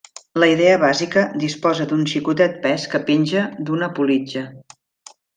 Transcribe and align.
La 0.43 0.47
idea 0.51 0.77
bàsica 0.83 1.25
disposa 1.43 1.85
d'un 1.91 2.01
xicotet 2.13 2.57
pes 2.63 2.85
què 2.93 3.01
penja 3.09 3.43
d'una 3.67 3.91
politja. 4.01 4.43